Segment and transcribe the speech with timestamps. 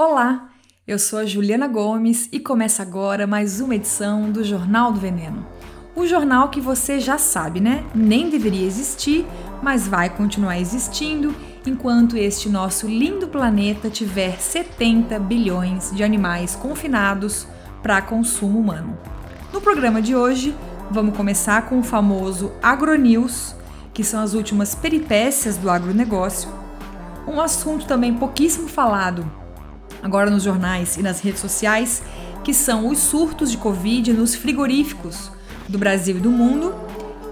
[0.00, 0.50] Olá,
[0.86, 5.44] eu sou a Juliana Gomes e começa agora mais uma edição do Jornal do Veneno.
[5.96, 7.84] O jornal que você já sabe, né?
[7.92, 9.26] Nem deveria existir,
[9.60, 11.34] mas vai continuar existindo
[11.66, 17.48] enquanto este nosso lindo planeta tiver 70 bilhões de animais confinados
[17.82, 18.96] para consumo humano.
[19.52, 20.54] No programa de hoje,
[20.92, 23.52] vamos começar com o famoso AgroNews,
[23.92, 26.48] que são as últimas peripécias do agronegócio.
[27.26, 29.28] Um assunto também pouquíssimo falado
[30.02, 32.02] agora nos jornais e nas redes sociais,
[32.44, 35.30] que são os surtos de Covid nos frigoríficos
[35.68, 36.74] do Brasil e do mundo.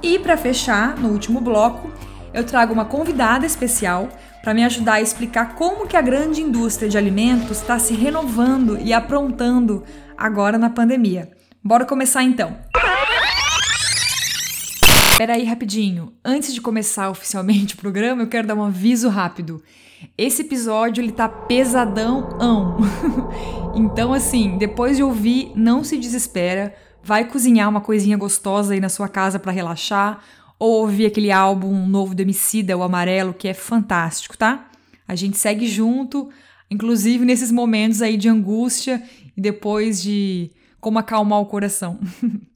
[0.03, 1.91] E para fechar, no último bloco,
[2.35, 4.09] eu trago uma convidada especial
[4.43, 8.79] para me ajudar a explicar como que a grande indústria de alimentos está se renovando
[8.79, 9.83] e aprontando
[10.17, 11.31] agora na pandemia.
[11.65, 12.57] Bora começar então.
[15.19, 16.13] Peraí, rapidinho.
[16.23, 19.63] Antes de começar oficialmente o programa, eu quero dar um aviso rápido.
[20.17, 22.29] Esse episódio ele tá pesadão.
[23.75, 26.75] então, assim, depois de ouvir, não se desespera.
[27.03, 30.23] Vai cozinhar uma coisinha gostosa aí na sua casa para relaxar.
[30.59, 34.71] Ou ouvir aquele álbum novo do Emicida, o Amarelo, que é fantástico, tá?
[35.07, 36.31] A gente segue junto,
[36.71, 39.03] inclusive nesses momentos aí de angústia
[39.37, 40.51] e depois de
[40.81, 42.01] como acalmar o coração.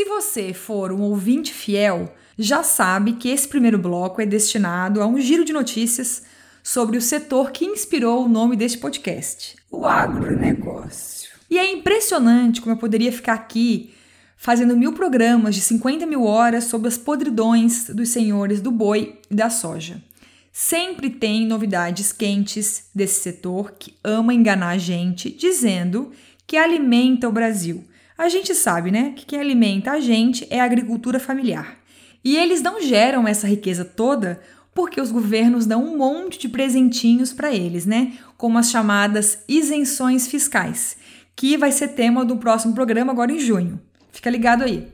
[0.00, 5.06] Se você for um ouvinte fiel, já sabe que esse primeiro bloco é destinado a
[5.06, 6.22] um giro de notícias
[6.62, 11.28] sobre o setor que inspirou o nome deste podcast, o agronegócio.
[11.50, 13.92] E é impressionante como eu poderia ficar aqui
[14.38, 19.34] fazendo mil programas de 50 mil horas sobre as podridões dos senhores do boi e
[19.34, 20.02] da soja.
[20.50, 26.10] Sempre tem novidades quentes desse setor que ama enganar a gente, dizendo
[26.46, 27.84] que alimenta o Brasil
[28.20, 31.78] a gente sabe, né, que quem alimenta a gente é a agricultura familiar.
[32.22, 34.42] E eles não geram essa riqueza toda
[34.74, 38.12] porque os governos dão um monte de presentinhos para eles, né?
[38.36, 40.98] Como as chamadas isenções fiscais,
[41.34, 43.80] que vai ser tema do próximo programa agora em junho.
[44.12, 44.86] Fica ligado aí.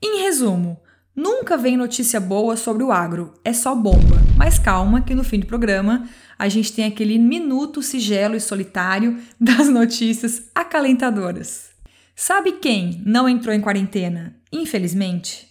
[0.00, 0.80] Em resumo,
[1.14, 4.22] nunca vem notícia boa sobre o agro, é só bomba.
[4.36, 9.18] Mas calma que no fim do programa a gente tem aquele minuto sigelo e solitário
[9.40, 11.73] das notícias acalentadoras.
[12.16, 14.36] Sabe quem não entrou em quarentena?
[14.52, 15.48] Infelizmente,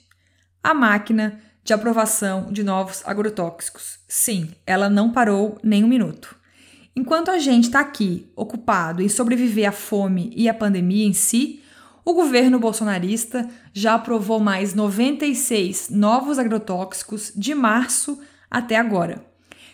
[0.64, 4.00] a máquina de aprovação de novos agrotóxicos.
[4.08, 6.36] Sim, ela não parou nem um minuto.
[6.96, 11.62] Enquanto a gente está aqui ocupado em sobreviver à fome e à pandemia em si,
[12.06, 18.20] o governo bolsonarista já aprovou mais 96 novos agrotóxicos de março
[18.50, 19.26] até agora.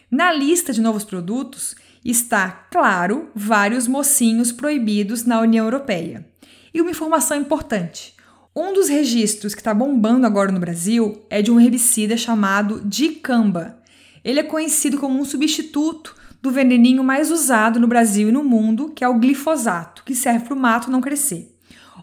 [0.09, 6.28] Na lista de novos produtos está, claro, vários mocinhos proibidos na União Europeia.
[6.73, 8.15] E uma informação importante:
[8.55, 13.77] um dos registros que está bombando agora no Brasil é de um herbicida chamado dicamba.
[14.23, 18.89] Ele é conhecido como um substituto do veneninho mais usado no Brasil e no mundo,
[18.89, 21.55] que é o glifosato, que serve para o mato não crescer.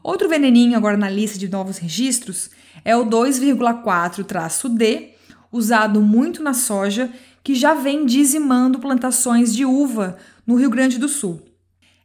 [0.02, 2.50] Outro veneninho agora na lista de novos registros
[2.84, 5.14] é o 2,4-D,
[5.50, 7.10] usado muito na soja,
[7.42, 10.16] que já vem dizimando plantações de uva
[10.46, 11.42] no Rio Grande do Sul.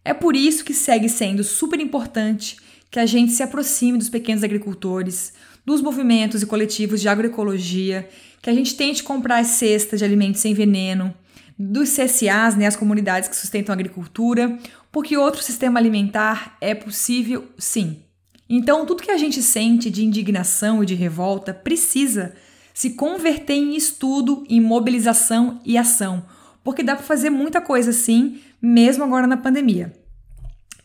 [0.03, 2.57] É por isso que segue sendo super importante
[2.89, 5.34] que a gente se aproxime dos pequenos agricultores,
[5.66, 8.09] dos movimentos e coletivos de agroecologia,
[8.41, 11.13] que a gente tente comprar as cestas de alimentos sem veneno,
[11.57, 14.57] dos CSAs, né, as comunidades que sustentam a agricultura,
[14.91, 18.01] porque outro sistema alimentar é possível sim.
[18.50, 22.34] Então, tudo que a gente sente de indignação e de revolta precisa
[22.73, 26.25] se converter em estudo, em mobilização e ação,
[26.63, 29.93] porque dá para fazer muita coisa sim, mesmo agora na pandemia.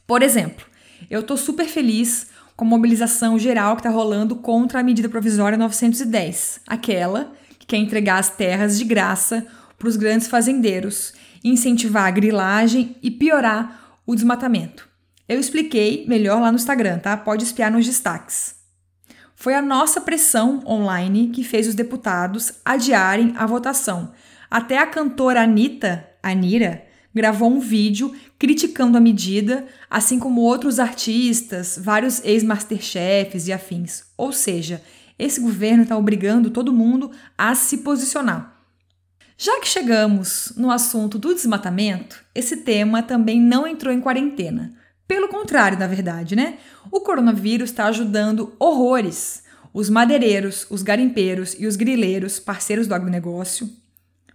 [0.06, 0.64] Por exemplo,
[1.10, 5.58] eu estou super feliz com a mobilização geral que está rolando contra a medida provisória
[5.58, 9.46] 910, aquela que quer entregar as terras de graça
[9.78, 11.12] para os grandes fazendeiros,
[11.44, 14.88] incentivar a grilagem e piorar o desmatamento.
[15.28, 17.16] Eu expliquei melhor lá no Instagram, tá?
[17.16, 18.54] Pode espiar nos destaques.
[19.34, 24.12] Foi a nossa pressão online que fez os deputados adiarem a votação.
[24.50, 26.86] Até a cantora Anitta, Anira,
[27.16, 34.04] gravou um vídeo criticando a medida, assim como outros artistas, vários ex-masterchefs e afins.
[34.16, 34.82] Ou seja,
[35.18, 38.54] esse governo está obrigando todo mundo a se posicionar.
[39.38, 44.74] Já que chegamos no assunto do desmatamento, esse tema também não entrou em quarentena.
[45.08, 46.58] Pelo contrário, na verdade, né?
[46.90, 49.44] O coronavírus está ajudando horrores
[49.76, 53.68] os madeireiros, os garimpeiros e os grileiros, parceiros do agronegócio.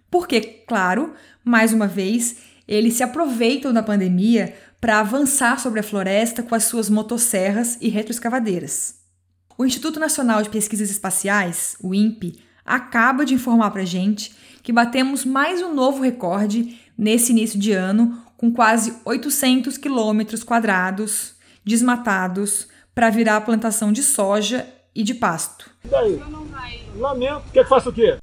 [0.08, 1.14] Porque, claro,
[1.44, 6.64] mais uma vez, eles se aproveitam da pandemia para avançar sobre a floresta com as
[6.64, 8.96] suas motosserras e retroescavadeiras.
[9.56, 14.72] O Instituto Nacional de Pesquisas Espaciais, o INPE, acaba de informar para a gente que
[14.72, 22.66] batemos mais um novo recorde nesse início de ano, com quase 800 quilômetros quadrados desmatados
[22.94, 25.70] para virar a plantação de soja e de pasto.
[25.84, 26.20] E daí?
[26.96, 27.44] Lamento.
[27.52, 28.18] Quer que faça o quê?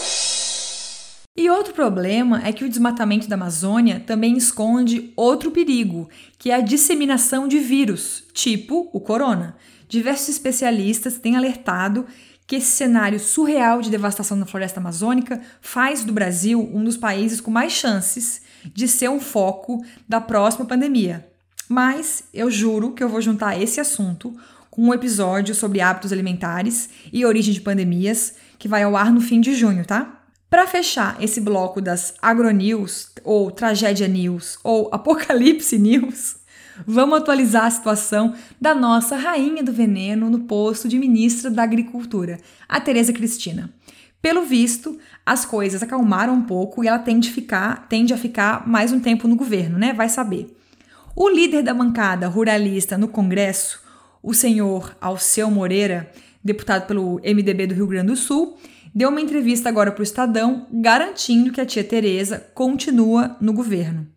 [1.39, 6.55] E outro problema é que o desmatamento da Amazônia também esconde outro perigo, que é
[6.55, 9.55] a disseminação de vírus, tipo o corona.
[9.87, 12.05] Diversos especialistas têm alertado
[12.45, 17.39] que esse cenário surreal de devastação na floresta amazônica faz do Brasil um dos países
[17.39, 18.41] com mais chances
[18.73, 21.25] de ser um foco da próxima pandemia.
[21.69, 24.35] Mas eu juro que eu vou juntar esse assunto
[24.69, 29.21] com um episódio sobre hábitos alimentares e origem de pandemias, que vai ao ar no
[29.21, 30.18] fim de junho, tá?
[30.49, 36.39] Para fechar esse bloco das agronews, ou tragédia news, ou apocalipse news,
[36.87, 42.39] Vamos atualizar a situação da nossa rainha do veneno no posto de ministra da Agricultura,
[42.69, 43.69] a Tereza Cristina.
[44.21, 48.91] Pelo visto, as coisas acalmaram um pouco e ela tende ficar, tende a ficar mais
[48.91, 49.93] um tempo no governo, né?
[49.93, 50.55] Vai saber.
[51.15, 53.81] O líder da bancada ruralista no Congresso,
[54.23, 56.09] o senhor Alceu Moreira,
[56.43, 58.57] deputado pelo MDB do Rio Grande do Sul,
[58.93, 64.07] deu uma entrevista agora para o Estadão garantindo que a tia Tereza continua no governo.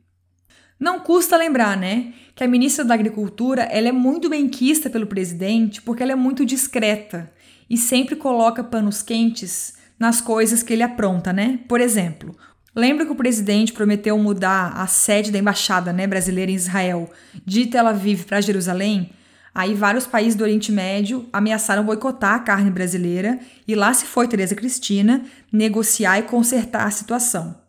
[0.78, 5.80] Não custa lembrar, né, que a ministra da Agricultura ela é muito benquista pelo presidente
[5.80, 7.30] porque ela é muito discreta
[7.70, 11.60] e sempre coloca panos quentes nas coisas que ele apronta, né?
[11.68, 12.36] Por exemplo,
[12.74, 17.08] lembra que o presidente prometeu mudar a sede da embaixada né, brasileira em Israel
[17.46, 19.12] de Tel Aviv para Jerusalém?
[19.54, 23.38] Aí vários países do Oriente Médio ameaçaram boicotar a carne brasileira
[23.68, 27.60] e lá se foi Tereza Cristina negociar e consertar a situação.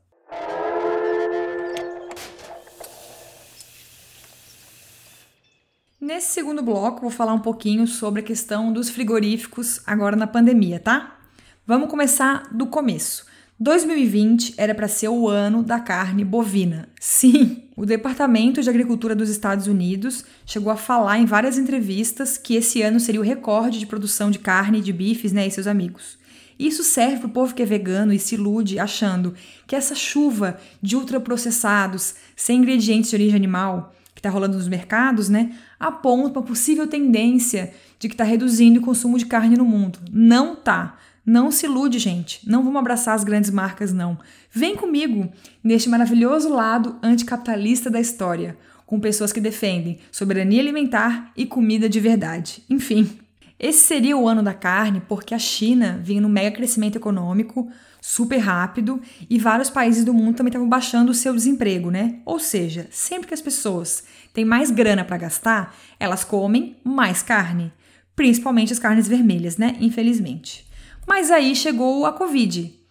[5.99, 10.79] Nesse segundo bloco, vou falar um pouquinho sobre a questão dos frigoríficos agora na pandemia,
[10.79, 11.17] tá?
[11.65, 13.25] Vamos começar do começo.
[13.59, 16.89] 2020 era para ser o ano da carne bovina.
[16.99, 22.55] Sim, o Departamento de Agricultura dos Estados Unidos chegou a falar em várias entrevistas que
[22.55, 25.65] esse ano seria o recorde de produção de carne e de bifes, né, e seus
[25.65, 26.17] amigos.
[26.57, 29.33] Isso serve para o povo que é vegano e se ilude achando
[29.65, 35.27] que essa chuva de ultraprocessados, sem ingredientes de origem animal, que está rolando nos mercados,
[35.27, 39.97] né, aponta uma possível tendência de que está reduzindo o consumo de carne no mundo.
[40.11, 40.97] Não tá.
[41.25, 42.41] Não se ilude, gente.
[42.47, 44.19] Não vamos abraçar as grandes marcas, não.
[44.55, 45.31] Vem comigo
[45.63, 48.55] neste maravilhoso lado anticapitalista da história,
[48.85, 52.63] com pessoas que defendem soberania alimentar e comida de verdade.
[52.69, 53.17] Enfim,
[53.59, 57.67] esse seria o ano da carne porque a China vinha no mega crescimento econômico,
[57.99, 62.19] super rápido, e vários países do mundo também estavam baixando o seu desemprego, né?
[62.23, 64.03] Ou seja, sempre que as pessoas
[64.35, 67.73] têm mais grana para gastar, elas comem mais carne,
[68.15, 69.77] principalmente as carnes vermelhas, né?
[69.79, 70.63] Infelizmente.
[71.07, 72.82] Mas aí chegou a Covid.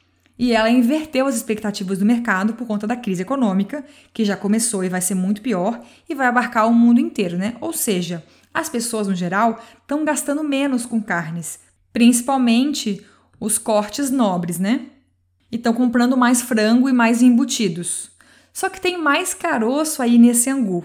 [0.43, 4.83] E ela inverteu as expectativas do mercado por conta da crise econômica, que já começou
[4.83, 7.55] e vai ser muito pior, e vai abarcar o mundo inteiro, né?
[7.61, 11.61] Ou seja, as pessoas, no geral, estão gastando menos com carnes,
[11.93, 13.07] principalmente
[13.39, 14.87] os cortes nobres, né?
[15.49, 18.11] E estão comprando mais frango e mais embutidos.
[18.53, 20.85] Só que tem mais caroço aí nesse angu.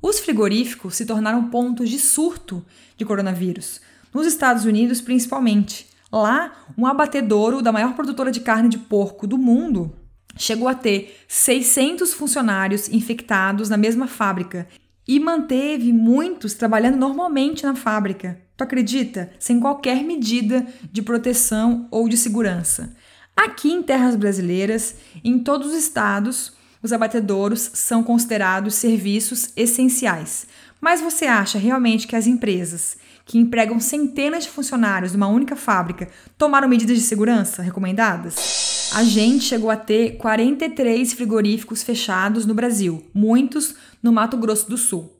[0.00, 2.64] Os frigoríficos se tornaram pontos de surto
[2.96, 3.80] de coronavírus,
[4.14, 5.90] nos Estados Unidos principalmente.
[6.12, 9.96] Lá, um abatedouro da maior produtora de carne de porco do mundo
[10.36, 14.68] chegou a ter 600 funcionários infectados na mesma fábrica
[15.08, 18.38] e manteve muitos trabalhando normalmente na fábrica.
[18.56, 19.30] Tu acredita?
[19.38, 22.94] Sem qualquer medida de proteção ou de segurança.
[23.34, 26.52] Aqui em terras brasileiras, em todos os estados,
[26.82, 30.46] os abatedouros são considerados serviços essenciais.
[30.80, 36.08] Mas você acha realmente que as empresas que empregam centenas de funcionários numa única fábrica
[36.36, 38.90] tomaram medidas de segurança recomendadas?
[38.94, 44.76] A gente chegou a ter 43 frigoríficos fechados no Brasil, muitos no Mato Grosso do
[44.76, 45.10] Sul.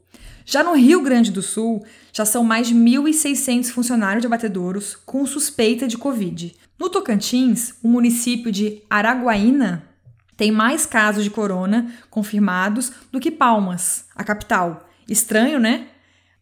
[0.45, 5.25] Já no Rio Grande do Sul, já são mais de 1.600 funcionários de abatedouros com
[5.25, 6.53] suspeita de Covid.
[6.77, 9.87] No Tocantins, o município de Araguaína
[10.35, 14.89] tem mais casos de corona confirmados do que Palmas, a capital.
[15.07, 15.87] Estranho, né?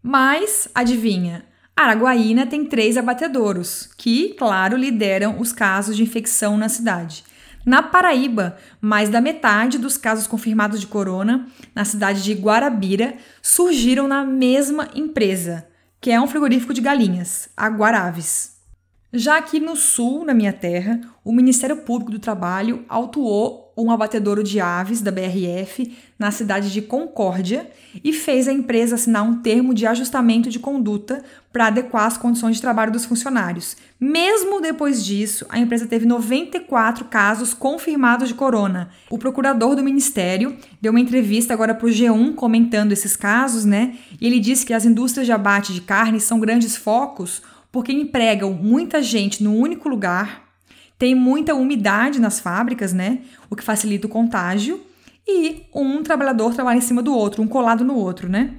[0.01, 7.23] Mas, adivinha, Araguaína tem três abatedouros, que, claro, lideram os casos de infecção na cidade.
[7.65, 14.07] Na Paraíba, mais da metade dos casos confirmados de corona na cidade de Guarabira surgiram
[14.07, 15.67] na mesma empresa,
[15.99, 18.59] que é um frigorífico de galinhas, a Guaraves.
[19.13, 24.43] Já aqui no sul, na minha terra, o Ministério Público do Trabalho autuou um abatedouro
[24.43, 27.69] de aves da BRF na cidade de Concórdia
[28.03, 32.55] e fez a empresa assinar um termo de ajustamento de conduta para adequar as condições
[32.55, 33.75] de trabalho dos funcionários.
[33.99, 38.89] Mesmo depois disso, a empresa teve 94 casos confirmados de corona.
[39.09, 43.95] O procurador do ministério deu uma entrevista agora para o G1 comentando esses casos, né?
[44.19, 48.53] E ele disse que as indústrias de abate de carne são grandes focos porque empregam
[48.53, 50.50] muita gente no único lugar,
[51.01, 53.21] tem muita umidade nas fábricas, né?
[53.49, 54.79] O que facilita o contágio,
[55.27, 58.53] e um trabalhador trabalha em cima do outro, um colado no outro, né?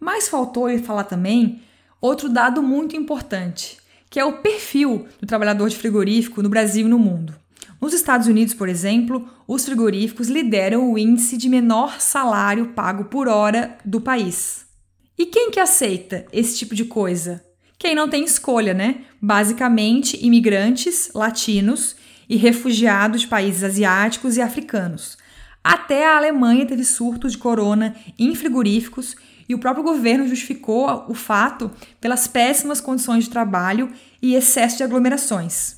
[0.00, 1.60] Mas faltou ele falar também
[2.00, 3.76] outro dado muito importante,
[4.08, 7.34] que é o perfil do trabalhador de frigorífico no Brasil e no mundo.
[7.78, 13.28] Nos Estados Unidos, por exemplo, os frigoríficos lideram o índice de menor salário pago por
[13.28, 14.64] hora do país.
[15.18, 17.44] E quem que aceita esse tipo de coisa?
[17.80, 18.96] Quem não tem escolha, né?
[19.22, 21.96] Basicamente, imigrantes latinos
[22.28, 25.16] e refugiados de países asiáticos e africanos.
[25.64, 29.16] Até a Alemanha teve surtos de corona em frigoríficos
[29.48, 34.82] e o próprio governo justificou o fato pelas péssimas condições de trabalho e excesso de
[34.82, 35.76] aglomerações.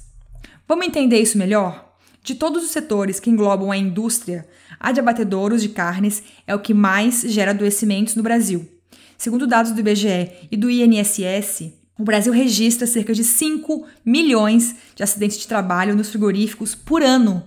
[0.66, 1.94] Vamos entender isso melhor?
[2.20, 4.48] De todos os setores que englobam a indústria,
[4.80, 8.68] a de abatedouros de carnes é o que mais gera adoecimentos no Brasil.
[9.16, 15.04] Segundo dados do IBGE e do INSS, o Brasil registra cerca de 5 milhões de
[15.04, 17.44] acidentes de trabalho nos frigoríficos por ano.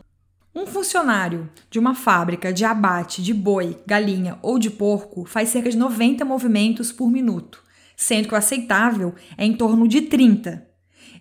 [0.55, 5.69] Um funcionário de uma fábrica de abate de boi, galinha ou de porco faz cerca
[5.69, 7.62] de 90 movimentos por minuto,
[7.97, 10.65] sendo que o aceitável é em torno de 30.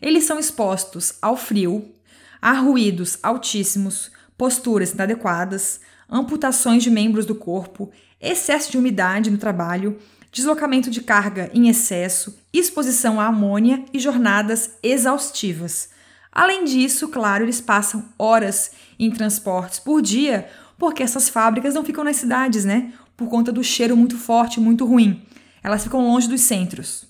[0.00, 1.92] Eles são expostos ao frio,
[2.40, 9.98] a ruídos altíssimos, posturas inadequadas, amputações de membros do corpo, excesso de umidade no trabalho
[10.34, 15.90] deslocamento de carga em excesso, exposição à amônia e jornadas exaustivas.
[16.32, 22.02] Além disso, claro, eles passam horas em transportes por dia, porque essas fábricas não ficam
[22.02, 22.92] nas cidades, né?
[23.16, 25.22] Por conta do cheiro muito forte, muito ruim.
[25.62, 27.06] Elas ficam longe dos centros.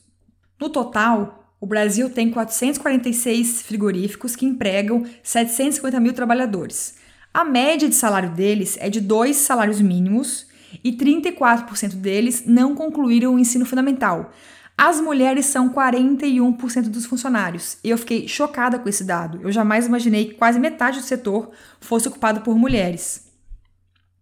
[0.61, 6.97] No total, o Brasil tem 446 frigoríficos que empregam 750 mil trabalhadores.
[7.33, 10.47] A média de salário deles é de dois salários mínimos
[10.83, 14.33] e 34% deles não concluíram o ensino fundamental.
[14.77, 17.79] As mulheres são 41% dos funcionários.
[17.85, 19.41] E eu fiquei chocada com esse dado.
[19.41, 21.51] Eu jamais imaginei que quase metade do setor
[21.81, 23.25] fosse ocupado por mulheres.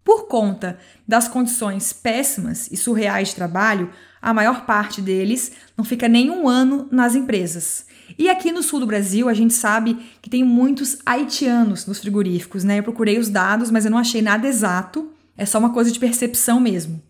[0.04, 3.90] Por conta das condições péssimas e surreais de trabalho,
[4.20, 7.86] a maior parte deles não fica nem um ano nas empresas.
[8.18, 12.64] E aqui no sul do Brasil, a gente sabe que tem muitos haitianos nos frigoríficos,
[12.64, 12.78] né?
[12.78, 15.11] Eu procurei os dados, mas eu não achei nada exato.
[15.36, 17.02] É só uma coisa de percepção mesmo.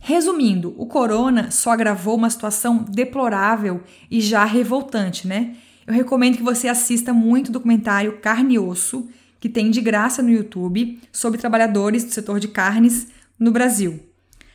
[0.00, 5.56] Resumindo, o corona só agravou uma situação deplorável e já revoltante, né?
[5.86, 9.08] Eu recomendo que você assista muito o documentário Carne e Osso,
[9.38, 13.08] que tem de graça no YouTube, sobre trabalhadores do setor de carnes
[13.38, 14.00] no Brasil.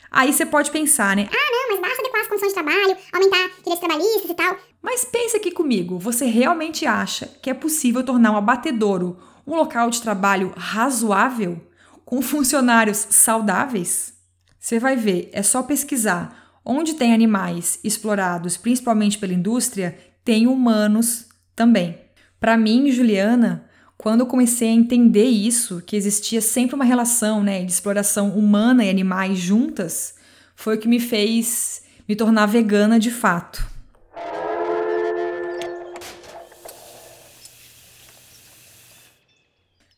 [0.10, 1.28] Aí você pode pensar, né?
[1.30, 4.58] Ah, não, mas basta adequar as condições de trabalho, aumentar direitos trabalhistas e tal.
[4.82, 9.18] Mas pensa aqui comigo, você realmente acha que é possível tornar um abatedouro
[9.48, 11.62] um local de trabalho razoável?
[12.06, 14.14] Com funcionários saudáveis?
[14.60, 16.60] Você vai ver, é só pesquisar.
[16.64, 22.00] Onde tem animais explorados, principalmente pela indústria, tem humanos também.
[22.40, 23.66] Para mim, Juliana,
[23.98, 28.84] quando eu comecei a entender isso, que existia sempre uma relação né, de exploração humana
[28.84, 30.16] e animais juntas,
[30.56, 33.66] foi o que me fez me tornar vegana de fato.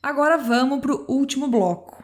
[0.01, 1.96] Agora vamos para o último bloco.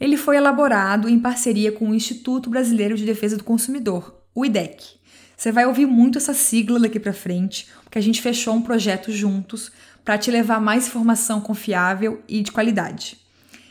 [0.00, 4.98] Ele foi elaborado em parceria com o Instituto Brasileiro de Defesa do Consumidor, o IDEC.
[5.36, 9.12] Você vai ouvir muito essa sigla daqui para frente, porque a gente fechou um projeto
[9.12, 9.70] juntos
[10.02, 13.18] para te levar mais informação confiável e de qualidade.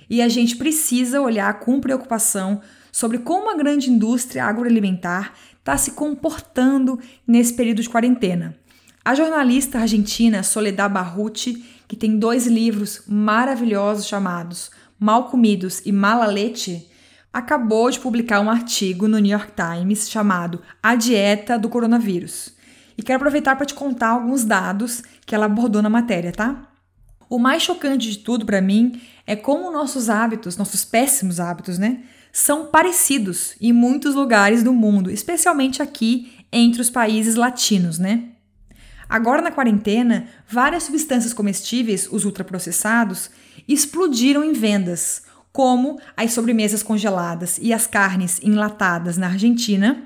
[0.07, 5.91] E a gente precisa olhar com preocupação sobre como a grande indústria agroalimentar está se
[5.91, 8.55] comportando nesse período de quarentena.
[9.03, 16.25] A jornalista argentina Soledad Barruti, que tem dois livros maravilhosos chamados Mal Comidos e Mala
[16.25, 16.89] Leite,
[17.31, 22.53] acabou de publicar um artigo no New York Times chamado A Dieta do Coronavírus.
[22.97, 26.69] E quero aproveitar para te contar alguns dados que ela abordou na matéria, tá?
[27.29, 32.01] O mais chocante de tudo para mim é como nossos hábitos, nossos péssimos hábitos, né,
[32.31, 38.29] são parecidos em muitos lugares do mundo, especialmente aqui entre os países latinos, né?
[39.07, 43.31] Agora na quarentena, várias substâncias comestíveis, os ultraprocessados,
[43.67, 50.03] explodiram em vendas, como as sobremesas congeladas e as carnes enlatadas na Argentina,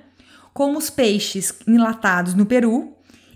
[0.53, 2.93] como os peixes enlatados no Peru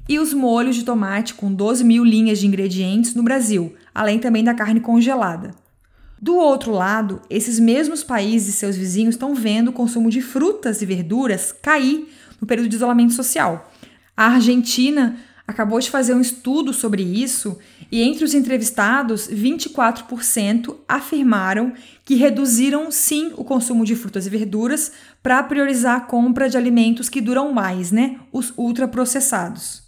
[0.07, 4.43] e os molhos de tomate com 12 mil linhas de ingredientes no Brasil, além também
[4.43, 5.53] da carne congelada.
[6.19, 10.81] Do outro lado, esses mesmos países e seus vizinhos estão vendo o consumo de frutas
[10.81, 12.07] e verduras cair
[12.41, 13.71] no período de isolamento social.
[14.15, 15.17] A Argentina
[15.47, 17.57] acabou de fazer um estudo sobre isso
[17.89, 21.73] e entre os entrevistados, 24% afirmaram
[22.03, 24.91] que reduziram sim o consumo de frutas e verduras
[25.23, 28.19] para priorizar a compra de alimentos que duram mais, né?
[28.31, 29.83] Os ultraprocessados.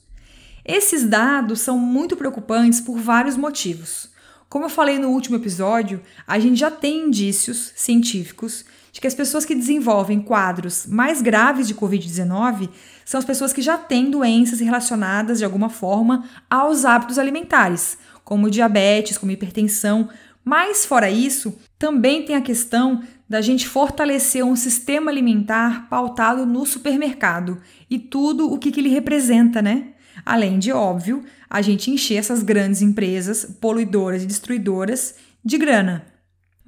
[0.64, 4.10] Esses dados são muito preocupantes por vários motivos.
[4.48, 8.66] Como eu falei no último episódio, a gente já tem indícios científicos
[9.00, 12.70] de que as pessoas que desenvolvem quadros mais graves de Covid-19
[13.06, 18.52] são as pessoas que já têm doenças relacionadas de alguma forma aos hábitos alimentares, como
[18.52, 20.10] diabetes, como hipertensão.
[20.44, 26.66] Mas, fora isso, também tem a questão da gente fortalecer um sistema alimentar pautado no
[26.66, 29.94] supermercado e tudo o que, que ele representa, né?
[30.26, 36.19] Além de, óbvio, a gente encher essas grandes empresas poluidoras e destruidoras de grana.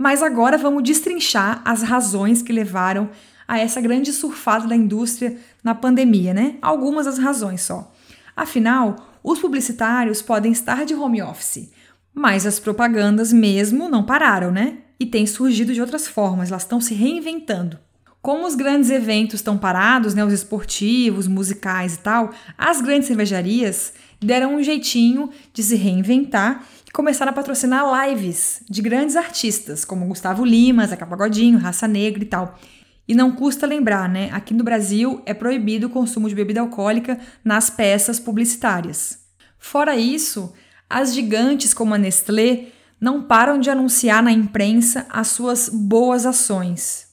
[0.02, 3.12] Mas agora vamos destrinchar as razões que levaram
[3.48, 6.56] a essa grande surfada da indústria na pandemia, né?
[6.60, 7.94] Algumas das razões só.
[8.36, 11.72] Afinal, os publicitários podem estar de home office,
[12.12, 14.80] mas as propagandas mesmo não pararam, né?
[15.00, 17.78] E têm surgido de outras formas, elas estão se reinventando.
[18.24, 23.94] Como os grandes eventos estão parados, né, os esportivos, musicais e tal, as grandes cervejarias
[24.20, 26.64] deram um jeitinho de se reinventar
[26.94, 32.28] começaram a patrocinar lives de grandes artistas, como Gustavo Lima, Zeca Pagodinho, Raça Negra e
[32.28, 32.60] tal.
[33.08, 34.30] E não custa lembrar, né?
[34.32, 39.20] Aqui no Brasil é proibido o consumo de bebida alcoólica nas peças publicitárias.
[39.58, 40.54] Fora isso,
[40.90, 42.68] as gigantes como a Nestlé
[43.00, 47.08] não param de anunciar na imprensa as suas boas ações.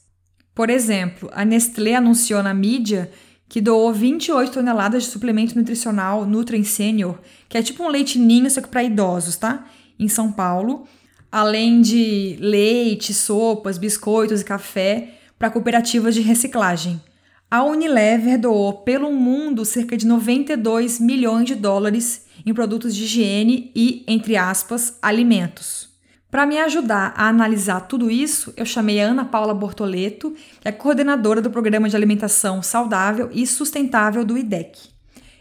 [0.53, 3.11] Por exemplo, a Nestlé anunciou na mídia
[3.49, 7.17] que doou 28 toneladas de suplemento nutricional Nutrien Senior,
[7.49, 9.65] que é tipo um leite ninho, só que para idosos, tá?
[9.99, 10.87] Em São Paulo,
[11.31, 17.01] além de leite, sopas, biscoitos e café para cooperativas de reciclagem.
[17.49, 23.71] A Unilever doou pelo mundo cerca de 92 milhões de dólares em produtos de higiene
[23.75, 25.88] e, entre aspas, alimentos.
[26.31, 30.71] Para me ajudar a analisar tudo isso, eu chamei a Ana Paula Bortoleto, que é
[30.71, 34.77] coordenadora do Programa de Alimentação Saudável e Sustentável do IDEC.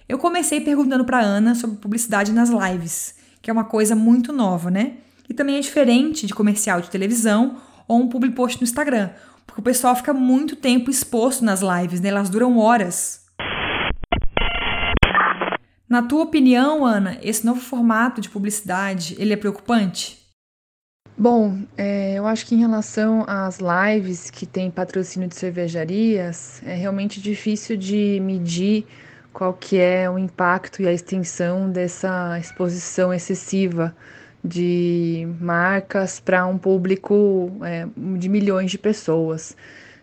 [0.09, 4.71] Eu comecei perguntando para Ana sobre publicidade nas lives, que é uma coisa muito nova,
[4.71, 4.95] né?
[5.29, 9.11] E também é diferente de comercial de televisão ou um public post no Instagram,
[9.47, 12.09] porque o pessoal fica muito tempo exposto nas lives, né?
[12.09, 13.27] Elas duram horas.
[15.87, 20.18] Na tua opinião, Ana, esse novo formato de publicidade, ele é preocupante?
[21.21, 26.75] Bom, é, eu acho que em relação às lives que tem patrocínio de cervejarias, é
[26.75, 28.87] realmente difícil de medir
[29.33, 33.93] qual que é o impacto e a extensão dessa exposição excessiva
[34.45, 39.57] de marcas para um público é, de milhões de pessoas.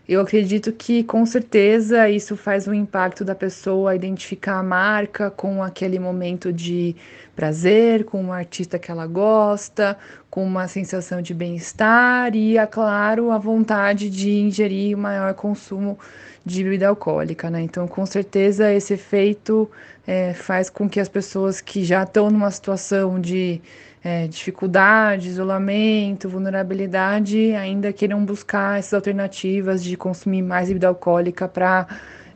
[0.08, 5.60] Eu acredito que com certeza isso faz um impacto da pessoa identificar a marca com
[5.60, 6.94] aquele momento de
[7.34, 9.98] prazer, com um artista que ela gosta,
[10.30, 15.98] com uma sensação de bem-estar e, é claro, a vontade de ingerir maior consumo
[16.44, 17.60] de bebida alcoólica, né?
[17.62, 19.68] Então, com certeza, esse efeito
[20.06, 23.60] é, faz com que as pessoas que já estão numa situação de
[24.06, 31.88] é, dificuldade, isolamento, vulnerabilidade, ainda queiram buscar essas alternativas de consumir mais bebida alcoólica para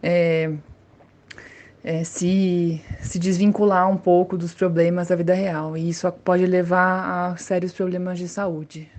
[0.03, 0.51] é,
[1.85, 5.77] é, se, se desvincular um pouco dos problemas da vida real.
[5.77, 8.91] E isso pode levar a sérios problemas de saúde.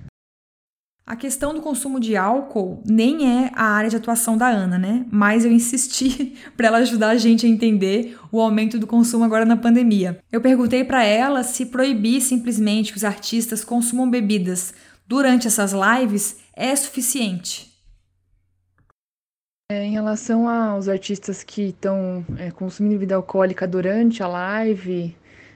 [1.12, 5.06] A questão do consumo de álcool nem é a área de atuação da Ana, né?
[5.12, 9.44] Mas eu insisti para ela ajudar a gente a entender o aumento do consumo agora
[9.44, 10.20] na pandemia.
[10.32, 14.74] Eu perguntei para ela se proibir simplesmente que os artistas consumam bebidas
[15.06, 17.70] durante essas lives é suficiente.
[19.70, 25.14] É, em relação aos artistas que estão é, consumindo bebida alcoólica durante a live,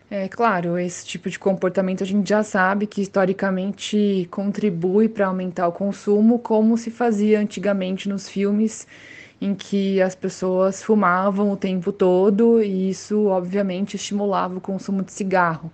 [0.10, 5.68] é claro, esse tipo de comportamento a gente já sabe que historicamente contribui para aumentar
[5.68, 8.88] o consumo, como se fazia antigamente nos filmes
[9.42, 15.12] em que as pessoas fumavam o tempo todo e isso obviamente estimulava o consumo de
[15.12, 15.72] cigarro.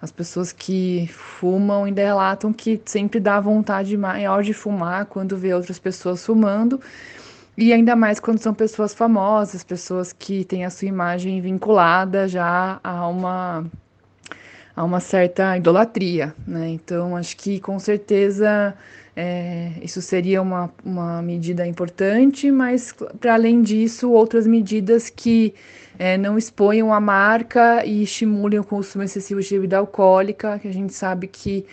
[0.00, 5.54] As pessoas que fumam ainda relatam que sempre dá vontade maior de fumar quando vê
[5.54, 6.80] outras pessoas fumando
[7.56, 12.80] E ainda mais quando são pessoas famosas, pessoas que têm a sua imagem vinculada já
[12.82, 13.64] a uma,
[14.74, 16.68] a uma certa idolatria, né?
[16.70, 18.74] Então, acho que com certeza
[19.16, 25.54] é, isso seria uma, uma medida importante, mas para além disso, outras medidas que
[25.96, 30.72] é, não exponham a marca e estimulem o consumo excessivo de bebida alcoólica, que a
[30.72, 31.64] gente sabe que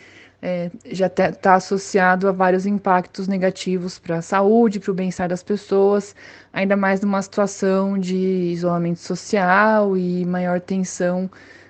[0.41, 5.43] é, já está associado a vários impactos negativos para a saúde, para o bem-estar das
[5.43, 6.15] pessoas,
[6.51, 11.29] ainda mais numa situação de isolamento social e maior tensão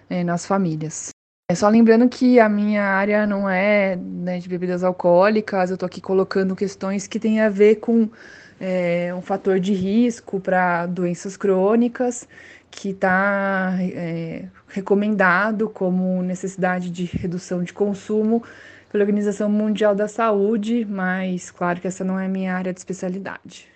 [0.09, 1.09] é, nas famílias.
[1.49, 5.85] É só lembrando que a minha área não é né, de bebidas alcoólicas, eu estou
[5.85, 8.09] aqui colocando questões que têm a ver com
[8.57, 12.25] é, um fator de risco para doenças crônicas
[12.71, 18.41] que está é, recomendado como necessidade de redução de consumo
[18.89, 22.79] pela Organização Mundial da Saúde, mas claro que essa não é a minha área de
[22.79, 23.67] especialidade.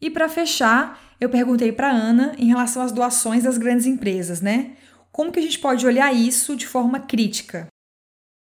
[0.00, 4.72] E para fechar, eu perguntei para Ana em relação às doações das grandes empresas, né?
[5.12, 7.68] Como que a gente pode olhar isso de forma crítica?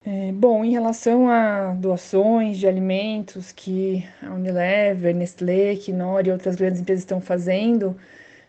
[0.05, 6.57] É, bom, em relação a doações de alimentos que a Unilever, Nestlé, Knorr e outras
[6.57, 7.97] grandes empresas estão fazendo,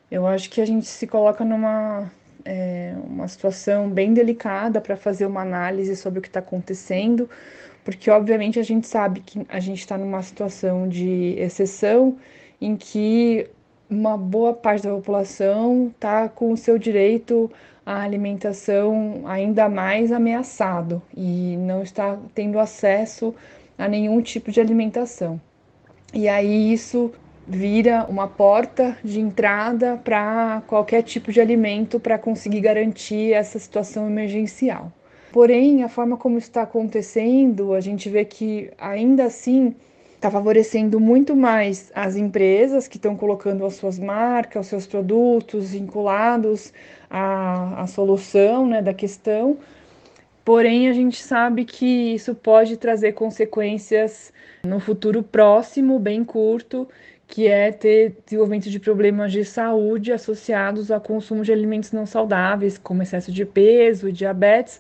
[0.10, 2.12] eu acho que a gente se coloca numa
[2.44, 7.30] é, uma situação bem delicada para fazer uma análise sobre o que está acontecendo,
[7.84, 12.18] porque obviamente a gente sabe que a gente está numa situação de exceção
[12.62, 13.50] em que
[13.90, 17.52] uma boa parte da população está com o seu direito
[17.86, 23.36] à alimentação ainda mais ameaçado e não está tendo acesso
[23.78, 25.40] a nenhum tipo de alimentação.
[26.14, 27.12] E aí isso
[27.48, 34.08] vira uma porta de entrada para qualquer tipo de alimento para conseguir garantir essa situação
[34.08, 34.92] emergencial.
[35.32, 39.76] Porém, a forma como está acontecendo, a gente vê que ainda assim
[40.16, 45.72] está favorecendo muito mais as empresas que estão colocando as suas marcas, os seus produtos
[45.72, 46.74] vinculados
[47.10, 49.58] à, à solução né, da questão.
[50.44, 54.32] Porém, a gente sabe que isso pode trazer consequências
[54.64, 56.88] no futuro próximo, bem curto,
[57.28, 62.78] que é ter desenvolvimento de problemas de saúde associados ao consumo de alimentos não saudáveis,
[62.78, 64.80] como excesso de peso diabetes,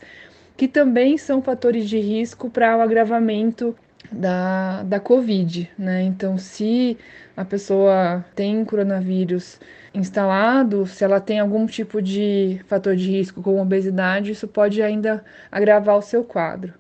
[0.56, 3.76] que também são fatores de risco para o agravamento
[4.12, 6.04] da, da Covid, né?
[6.04, 6.98] Então, se
[7.36, 9.60] a pessoa tem coronavírus
[9.94, 15.24] instalado, se ela tem algum tipo de fator de risco, como obesidade, isso pode ainda
[15.52, 16.74] agravar o seu quadro.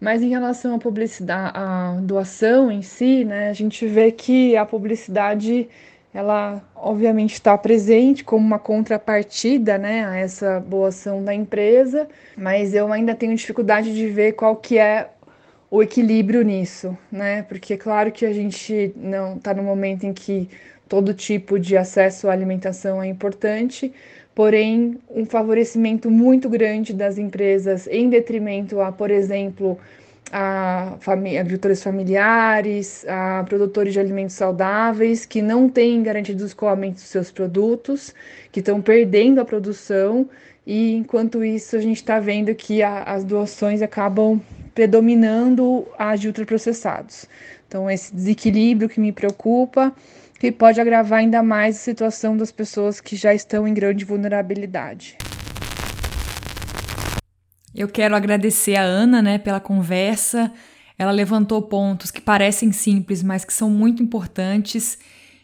[0.00, 4.66] Mas em relação à publicidade, à doação em si, né, a gente vê que a
[4.66, 5.68] publicidade
[6.12, 12.72] ela obviamente está presente como uma contrapartida né, a essa boa ação da empresa, mas
[12.72, 15.10] eu ainda tenho dificuldade de ver qual que é
[15.68, 17.42] o equilíbrio nisso, né?
[17.42, 20.48] Porque é claro que a gente não está no momento em que
[20.88, 23.92] todo tipo de acesso à alimentação é importante,
[24.34, 29.78] porém um favorecimento muito grande das empresas em detrimento a, por exemplo,
[30.32, 30.96] a
[31.38, 37.30] agricultores familiares, a produtores de alimentos saudáveis que não têm garantido o escoamento dos seus
[37.30, 38.12] produtos,
[38.50, 40.28] que estão perdendo a produção,
[40.66, 44.40] e enquanto isso a gente está vendo que a, as doações acabam
[44.74, 47.26] predominando as de ultraprocessados.
[47.68, 49.92] Então, esse desequilíbrio que me preocupa
[50.44, 55.16] que pode agravar ainda mais a situação das pessoas que já estão em grande vulnerabilidade.
[57.74, 60.52] Eu quero agradecer a Ana, né, pela conversa.
[60.98, 64.98] Ela levantou pontos que parecem simples, mas que são muito importantes.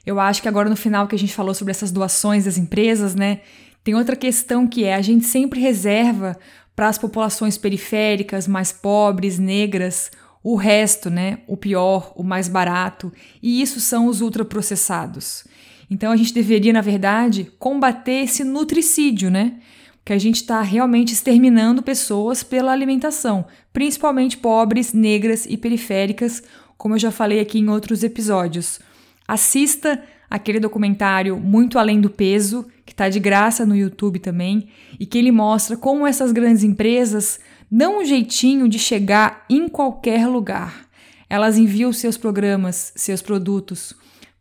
[0.04, 3.14] Eu acho que agora no final que a gente falou sobre essas doações das empresas,
[3.14, 3.40] né,
[3.82, 6.36] tem outra questão que é a gente sempre reserva
[6.76, 10.10] para as populações periféricas, mais pobres, negras,
[10.42, 15.44] o resto, né, o pior, o mais barato, e isso são os ultraprocessados.
[15.90, 19.56] Então a gente deveria, na verdade, combater esse nutricídio, né?
[20.04, 26.42] Que a gente está realmente exterminando pessoas pela alimentação, principalmente pobres, negras e periféricas,
[26.78, 28.80] como eu já falei aqui em outros episódios.
[29.26, 35.04] Assista aquele documentário Muito Além do Peso, que está de graça no YouTube também, e
[35.04, 40.86] que ele mostra como essas grandes empresas dão um jeitinho de chegar em qualquer lugar.
[41.28, 43.94] Elas enviam seus programas, seus produtos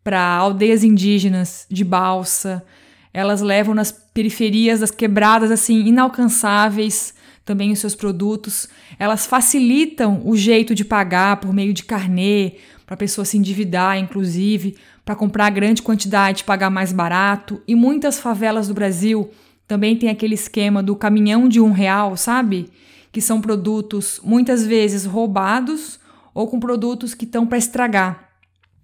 [0.04, 2.66] para aldeias indígenas de balsa,
[3.14, 7.14] elas levam nas periferias das quebradas assim inalcançáveis
[7.44, 8.68] também os seus produtos.
[9.00, 13.98] Elas facilitam o jeito de pagar por meio de carnê, para a pessoa se endividar,
[13.98, 17.62] inclusive, para comprar grande quantidade, pagar mais barato.
[17.68, 19.32] E muitas favelas do Brasil
[19.68, 22.70] também tem aquele esquema do caminhão de um real, sabe?
[23.12, 26.00] Que são produtos muitas vezes roubados
[26.34, 28.30] ou com produtos que estão para estragar.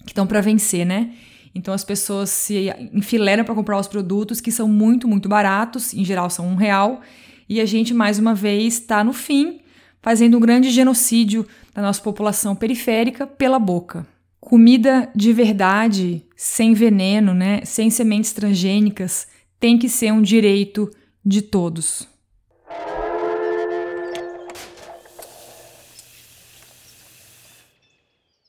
[0.03, 1.13] que estão para vencer, né?
[1.53, 6.03] Então as pessoas se enfileiram para comprar os produtos que são muito, muito baratos, em
[6.03, 7.01] geral são um real,
[7.47, 9.61] e a gente mais uma vez está no fim
[10.01, 14.05] fazendo um grande genocídio da nossa população periférica pela boca.
[14.39, 19.27] Comida de verdade, sem veneno, né, sem sementes transgênicas,
[19.59, 20.91] tem que ser um direito
[21.25, 22.07] de todos.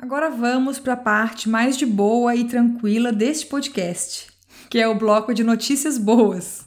[0.06, 4.28] Agora vamos para a parte mais de boa e tranquila deste podcast,
[4.70, 6.64] que é o bloco de notícias boas.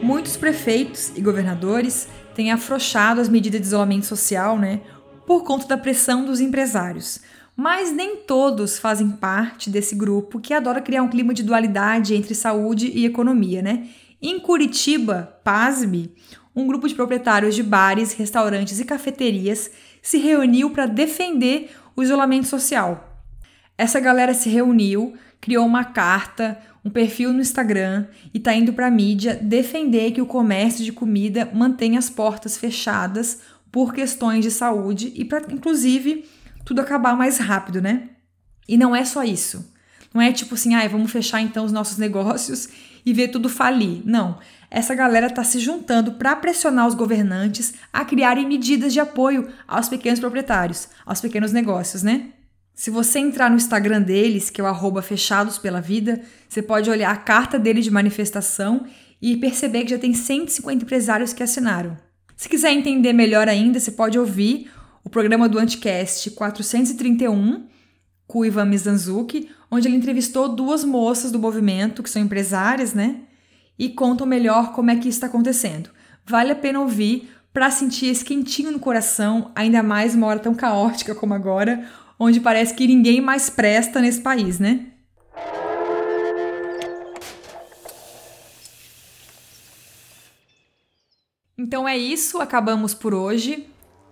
[0.00, 4.80] Muitos prefeitos e governadores têm afrouxado as medidas de isolamento social, né,
[5.26, 7.20] por conta da pressão dos empresários.
[7.60, 12.32] Mas nem todos fazem parte desse grupo que adora criar um clima de dualidade entre
[12.32, 13.88] saúde e economia, né?
[14.22, 16.14] Em Curitiba, pasme,
[16.54, 22.46] um grupo de proprietários de bares, restaurantes e cafeterias se reuniu para defender o isolamento
[22.46, 23.24] social.
[23.76, 28.86] Essa galera se reuniu, criou uma carta, um perfil no Instagram e está indo para
[28.86, 33.40] a mídia defender que o comércio de comida mantenha as portas fechadas
[33.72, 36.24] por questões de saúde e para, inclusive,
[36.68, 38.10] tudo acabar mais rápido, né?
[38.68, 39.72] E não é só isso.
[40.12, 42.68] Não é tipo assim, ah, vamos fechar então os nossos negócios
[43.06, 44.02] e ver tudo falir.
[44.04, 44.38] Não.
[44.70, 49.88] Essa galera está se juntando para pressionar os governantes a criarem medidas de apoio aos
[49.88, 52.32] pequenos proprietários, aos pequenos negócios, né?
[52.74, 56.90] Se você entrar no Instagram deles, que é o arroba fechados pela vida, você pode
[56.90, 58.84] olhar a carta deles de manifestação
[59.22, 61.96] e perceber que já tem 150 empresários que assinaram.
[62.36, 64.70] Se quiser entender melhor ainda, você pode ouvir
[65.08, 67.66] o programa do Anticast 431
[68.26, 73.22] com o Ivan Mizanzuki, onde ele entrevistou duas moças do movimento, que são empresárias, né?
[73.78, 75.88] E contam melhor como é que isso está acontecendo.
[76.26, 80.54] Vale a pena ouvir para sentir esse quentinho no coração, ainda mais uma hora tão
[80.54, 81.88] caótica como agora,
[82.20, 84.88] onde parece que ninguém mais presta nesse país, né?
[91.56, 93.66] Então é isso, acabamos por hoje.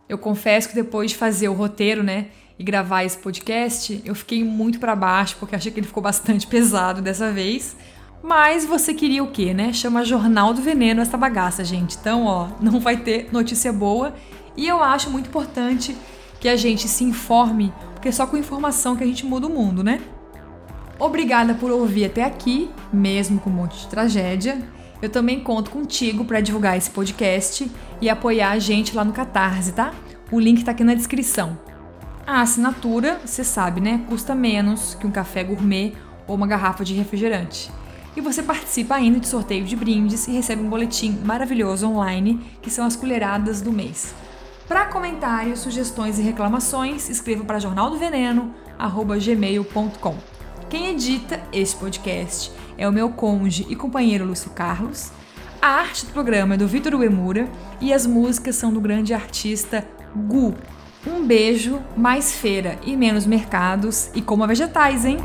[0.09, 2.27] Eu confesso que depois de fazer o roteiro, né,
[2.59, 6.47] e gravar esse podcast, eu fiquei muito para baixo porque achei que ele ficou bastante
[6.49, 7.77] pesado dessa vez.
[8.23, 9.73] Mas você queria o quê, né?
[9.73, 11.97] Chama Jornal do Veneno essa bagaça, gente.
[11.97, 14.15] Então, ó, não vai ter notícia boa.
[14.57, 15.97] E eu acho muito importante
[16.41, 19.51] que a gente se informe, porque é só com informação que a gente muda o
[19.51, 20.01] mundo, né?
[20.99, 24.59] Obrigada por ouvir até aqui, mesmo com um monte de tragédia.
[25.01, 29.73] Eu também conto contigo para divulgar esse podcast e apoiar a gente lá no Catarse,
[29.73, 29.93] tá?
[30.31, 31.59] O link tá aqui na descrição.
[32.27, 34.03] A assinatura, você sabe, né?
[34.09, 35.93] Custa menos que um café gourmet
[36.27, 37.71] ou uma garrafa de refrigerante.
[38.17, 42.71] E você participa ainda de sorteio de brindes e recebe um boletim maravilhoso online, que
[42.71, 44.15] são as colheradas do mês.
[44.67, 50.36] Para comentários, sugestões e reclamações, escreva para jornaldoveneno@gmail.com.
[50.69, 55.13] Quem edita esse podcast é o meu cônjuge e companheiro Lúcio Carlos.
[55.63, 57.49] A arte do programa é do Vitor Uemura
[57.81, 60.55] e as músicas são do grande artista Gu.
[61.07, 65.19] Um beijo, mais feira e menos mercados e coma vegetais, hein?